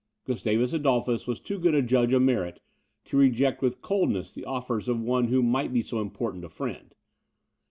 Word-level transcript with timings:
Gustavus 0.23 0.73
Adolphus 0.73 1.27
was 1.27 1.39
too 1.39 1.59
good 1.59 1.75
a 1.75 1.83
judge 1.83 2.11
of 2.11 2.23
merit 2.23 2.59
to 3.05 3.17
reject 3.17 3.61
with 3.61 3.83
coldness 3.83 4.33
the 4.33 4.45
offers 4.45 4.89
of 4.89 4.99
one 4.99 5.25
who 5.27 5.43
might 5.43 5.71
be 5.71 5.83
so 5.83 6.01
important 6.01 6.43
a 6.43 6.49
friend. 6.49 6.95